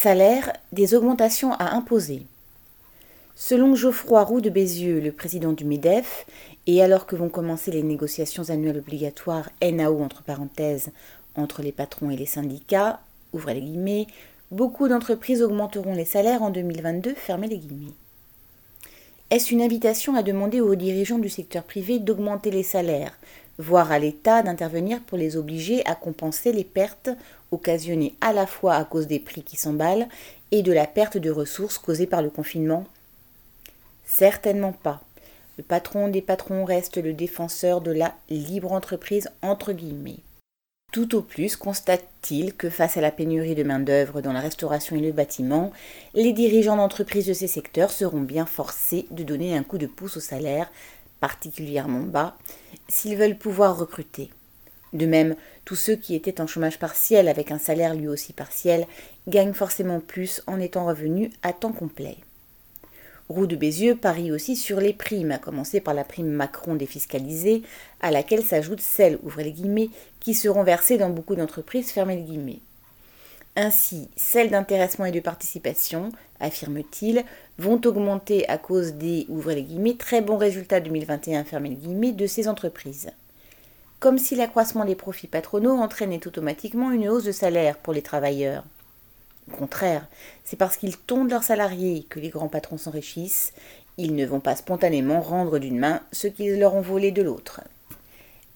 Salaire, 0.00 0.52
des 0.70 0.94
augmentations 0.94 1.54
à 1.54 1.74
imposer. 1.74 2.22
Selon 3.34 3.74
Geoffroy 3.74 4.22
Roux 4.22 4.40
de 4.40 4.48
Bézieux, 4.48 5.00
le 5.00 5.10
président 5.10 5.50
du 5.50 5.64
MEDEF, 5.64 6.24
et 6.68 6.80
alors 6.84 7.04
que 7.04 7.16
vont 7.16 7.28
commencer 7.28 7.72
les 7.72 7.82
négociations 7.82 8.48
annuelles 8.50 8.78
obligatoires 8.78 9.50
NAO 9.60 10.00
entre 10.00 10.22
parenthèses 10.22 10.92
entre 11.34 11.62
les 11.62 11.72
patrons 11.72 12.10
et 12.10 12.16
les 12.16 12.26
syndicats, 12.26 13.00
ouvrez 13.32 13.54
les 13.54 13.60
guillemets, 13.60 14.06
beaucoup 14.52 14.86
d'entreprises 14.86 15.42
augmenteront 15.42 15.96
les 15.96 16.04
salaires 16.04 16.44
en 16.44 16.50
2022, 16.50 17.14
fermez 17.14 17.48
les 17.48 17.58
guillemets. 17.58 17.94
Est-ce 19.30 19.52
une 19.52 19.62
invitation 19.62 20.14
à 20.14 20.22
demander 20.22 20.60
aux 20.60 20.76
dirigeants 20.76 21.18
du 21.18 21.28
secteur 21.28 21.64
privé 21.64 21.98
d'augmenter 21.98 22.52
les 22.52 22.62
salaires, 22.62 23.18
voire 23.58 23.92
à 23.92 23.98
l'État 23.98 24.42
d'intervenir 24.42 25.00
pour 25.02 25.18
les 25.18 25.36
obliger 25.36 25.84
à 25.86 25.94
compenser 25.94 26.52
les 26.52 26.64
pertes 26.64 27.10
occasionnées 27.50 28.14
à 28.20 28.32
la 28.32 28.46
fois 28.46 28.74
à 28.74 28.84
cause 28.84 29.06
des 29.06 29.18
prix 29.18 29.42
qui 29.42 29.56
s'emballent 29.56 30.08
et 30.50 30.62
de 30.62 30.72
la 30.72 30.86
perte 30.86 31.18
de 31.18 31.30
ressources 31.30 31.78
causée 31.78 32.06
par 32.06 32.22
le 32.22 32.30
confinement? 32.30 32.86
Certainement 34.06 34.72
pas. 34.72 35.02
Le 35.58 35.64
patron 35.64 36.08
des 36.08 36.22
patrons 36.22 36.64
reste 36.64 36.98
le 36.98 37.12
défenseur 37.12 37.80
de 37.80 37.90
la 37.90 38.14
libre 38.30 38.72
entreprise 38.72 39.28
entre 39.42 39.72
guillemets. 39.72 40.20
Tout 40.90 41.16
au 41.16 41.20
plus 41.20 41.56
constate-t-il 41.56 42.54
que 42.54 42.70
face 42.70 42.96
à 42.96 43.02
la 43.02 43.10
pénurie 43.10 43.54
de 43.54 43.62
main-d'œuvre 43.62 44.22
dans 44.22 44.32
la 44.32 44.40
restauration 44.40 44.96
et 44.96 45.00
le 45.00 45.12
bâtiment, 45.12 45.70
les 46.14 46.32
dirigeants 46.32 46.76
d'entreprises 46.76 47.26
de 47.26 47.34
ces 47.34 47.46
secteurs 47.46 47.90
seront 47.90 48.22
bien 48.22 48.46
forcés 48.46 49.06
de 49.10 49.22
donner 49.22 49.54
un 49.54 49.64
coup 49.64 49.76
de 49.76 49.86
pouce 49.86 50.16
au 50.16 50.20
salaire, 50.20 50.70
particulièrement 51.20 52.00
bas, 52.00 52.36
s'ils 52.88 53.16
veulent 53.16 53.38
pouvoir 53.38 53.78
recruter. 53.78 54.30
De 54.92 55.06
même, 55.06 55.36
tous 55.64 55.76
ceux 55.76 55.96
qui 55.96 56.14
étaient 56.14 56.40
en 56.40 56.46
chômage 56.46 56.78
partiel 56.78 57.28
avec 57.28 57.50
un 57.50 57.58
salaire 57.58 57.94
lui 57.94 58.08
aussi 58.08 58.32
partiel 58.32 58.86
gagnent 59.26 59.52
forcément 59.52 60.00
plus 60.00 60.42
en 60.46 60.60
étant 60.60 60.86
revenus 60.86 61.30
à 61.42 61.52
temps 61.52 61.72
complet. 61.72 62.16
Roux 63.28 63.46
de 63.46 63.56
Bézieux 63.56 63.94
parie 63.94 64.32
aussi 64.32 64.56
sur 64.56 64.80
les 64.80 64.94
primes, 64.94 65.32
à 65.32 65.38
commencer 65.38 65.82
par 65.82 65.92
la 65.92 66.04
prime 66.04 66.30
Macron 66.30 66.76
défiscalisée, 66.76 67.62
à 68.00 68.10
laquelle 68.10 68.42
s'ajoutent 68.42 68.80
celles, 68.80 69.18
ouvrez 69.22 69.44
les 69.44 69.52
guillemets, 69.52 69.90
qui 70.18 70.32
seront 70.32 70.62
versées 70.62 70.96
dans 70.96 71.10
beaucoup 71.10 71.34
d'entreprises, 71.34 71.90
fermez 71.90 72.16
les 72.16 72.22
guillemets. 72.22 72.60
Ainsi, 73.60 74.08
celles 74.14 74.50
d'intéressement 74.50 75.06
et 75.06 75.10
de 75.10 75.18
participation, 75.18 76.10
affirme-t-il, 76.38 77.24
vont 77.58 77.80
augmenter 77.84 78.48
à 78.48 78.56
cause 78.56 78.92
des, 78.92 79.26
les 79.48 79.62
guillemets, 79.64 79.96
très 79.96 80.20
bons 80.20 80.36
résultats 80.36 80.78
2021, 80.78 81.42
fermez 81.42 81.70
les 81.70 81.74
guillemets, 81.74 82.12
de 82.12 82.28
ces 82.28 82.46
entreprises. 82.46 83.10
Comme 83.98 84.16
si 84.16 84.36
l'accroissement 84.36 84.84
des 84.84 84.94
profits 84.94 85.26
patronaux 85.26 85.76
entraînait 85.76 86.24
automatiquement 86.24 86.92
une 86.92 87.08
hausse 87.08 87.24
de 87.24 87.32
salaire 87.32 87.78
pour 87.78 87.92
les 87.92 88.00
travailleurs. 88.00 88.62
Au 89.52 89.56
contraire, 89.56 90.06
c'est 90.44 90.54
parce 90.54 90.76
qu'ils 90.76 90.96
tondent 90.96 91.30
leurs 91.30 91.42
salariés 91.42 92.06
que 92.08 92.20
les 92.20 92.28
grands 92.28 92.46
patrons 92.46 92.78
s'enrichissent. 92.78 93.52
Ils 93.96 94.14
ne 94.14 94.24
vont 94.24 94.38
pas 94.38 94.54
spontanément 94.54 95.20
rendre 95.20 95.58
d'une 95.58 95.80
main 95.80 96.00
ce 96.12 96.28
qu'ils 96.28 96.60
leur 96.60 96.76
ont 96.76 96.80
volé 96.80 97.10
de 97.10 97.22
l'autre. 97.22 97.62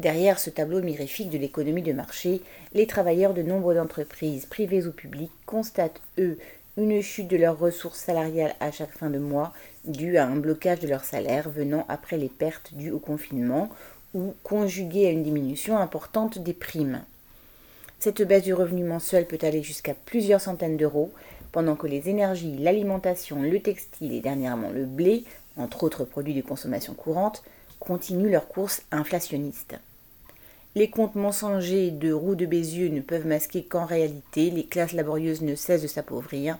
Derrière 0.00 0.38
ce 0.38 0.48
tableau 0.48 0.80
mirifique 0.80 1.28
de 1.28 1.36
l'économie 1.36 1.82
de 1.82 1.92
marché, 1.92 2.40
les 2.72 2.86
travailleurs 2.86 3.34
de 3.34 3.42
nombre 3.42 3.74
d'entreprises, 3.74 4.46
privées 4.46 4.86
ou 4.86 4.92
publiques, 4.92 5.30
constatent, 5.44 6.00
eux, 6.18 6.38
une 6.78 7.02
chute 7.02 7.28
de 7.28 7.36
leurs 7.36 7.58
ressources 7.58 7.98
salariales 7.98 8.54
à 8.60 8.72
chaque 8.72 8.96
fin 8.96 9.10
de 9.10 9.18
mois 9.18 9.52
due 9.84 10.16
à 10.16 10.24
un 10.24 10.36
blocage 10.36 10.80
de 10.80 10.88
leur 10.88 11.04
salaire 11.04 11.50
venant 11.50 11.84
après 11.90 12.16
les 12.16 12.30
pertes 12.30 12.72
dues 12.72 12.92
au 12.92 12.98
confinement 12.98 13.68
ou 14.14 14.32
conjuguée 14.42 15.06
à 15.06 15.10
une 15.10 15.22
diminution 15.22 15.76
importante 15.76 16.38
des 16.38 16.54
primes. 16.54 17.02
Cette 17.98 18.22
baisse 18.22 18.44
du 18.44 18.54
revenu 18.54 18.84
mensuel 18.84 19.26
peut 19.26 19.38
aller 19.42 19.62
jusqu'à 19.62 19.92
plusieurs 19.92 20.40
centaines 20.40 20.78
d'euros, 20.78 21.12
pendant 21.52 21.76
que 21.76 21.86
les 21.86 22.08
énergies, 22.08 22.56
l'alimentation, 22.56 23.42
le 23.42 23.60
textile 23.60 24.14
et 24.14 24.20
dernièrement 24.20 24.70
le 24.70 24.86
blé, 24.86 25.24
entre 25.58 25.84
autres 25.84 26.06
produits 26.06 26.32
de 26.32 26.40
consommation 26.40 26.94
courante, 26.94 27.42
continuent 27.78 28.30
leur 28.30 28.48
course 28.48 28.80
inflationniste. 28.92 29.76
Les 30.76 30.88
comptes 30.88 31.16
mensongers 31.16 31.90
de 31.90 32.12
Roux 32.12 32.34
de 32.34 32.46
Bézieux 32.46 32.88
ne 32.88 33.00
peuvent 33.00 33.26
masquer 33.26 33.64
qu'en 33.64 33.84
réalité, 33.84 34.50
les 34.50 34.64
classes 34.64 34.92
laborieuses 34.92 35.42
ne 35.42 35.54
cessent 35.54 35.82
de 35.82 35.88
s'appauvrir. 35.88 36.58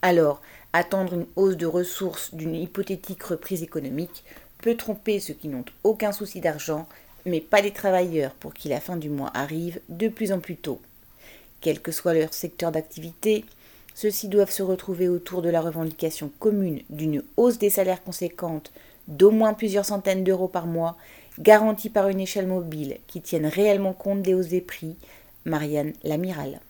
Alors, 0.00 0.40
attendre 0.72 1.14
une 1.14 1.26
hausse 1.36 1.56
de 1.56 1.66
ressources 1.66 2.34
d'une 2.34 2.54
hypothétique 2.54 3.22
reprise 3.22 3.62
économique 3.62 4.24
peut 4.58 4.76
tromper 4.76 5.20
ceux 5.20 5.34
qui 5.34 5.48
n'ont 5.48 5.64
aucun 5.84 6.12
souci 6.12 6.40
d'argent 6.40 6.86
mais 7.26 7.40
pas 7.40 7.60
les 7.60 7.72
travailleurs 7.72 8.32
pour 8.32 8.54
qui 8.54 8.68
la 8.68 8.80
fin 8.80 8.96
du 8.96 9.08
mois 9.08 9.30
arrive 9.34 9.80
de 9.88 10.08
plus 10.08 10.32
en 10.32 10.40
plus 10.40 10.56
tôt. 10.56 10.80
Quel 11.60 11.80
que 11.80 11.92
soit 11.92 12.14
leur 12.14 12.34
secteur 12.34 12.72
d'activité, 12.72 13.44
ceux-ci 13.94 14.28
doivent 14.28 14.50
se 14.50 14.62
retrouver 14.62 15.08
autour 15.08 15.42
de 15.42 15.50
la 15.50 15.60
revendication 15.60 16.30
commune 16.38 16.82
d'une 16.90 17.22
hausse 17.36 17.58
des 17.58 17.70
salaires 17.70 18.02
conséquente 18.02 18.72
d'au 19.08 19.30
moins 19.30 19.52
plusieurs 19.52 19.84
centaines 19.84 20.24
d'euros 20.24 20.48
par 20.48 20.66
mois, 20.66 20.96
garantie 21.38 21.90
par 21.90 22.08
une 22.08 22.20
échelle 22.20 22.46
mobile 22.46 22.98
qui 23.06 23.20
tienne 23.20 23.46
réellement 23.46 23.92
compte 23.92 24.22
des 24.22 24.34
hausses 24.34 24.48
des 24.48 24.60
prix. 24.60 24.96
Marianne 25.44 25.92
Lamiral. 26.04 26.60